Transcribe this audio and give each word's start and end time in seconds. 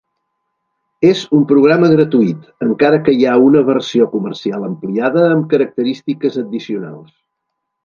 És 1.09 1.19
un 1.39 1.43
programa 1.51 1.89
gratuït, 1.91 2.47
encara 2.69 3.01
que 3.09 3.15
hi 3.19 3.27
ha 3.33 3.37
una 3.49 3.63
versió 3.69 4.09
comercial 4.15 4.67
ampliada 4.71 5.29
amb 5.37 5.49
característiques 5.55 6.43
addicionals. 6.47 7.09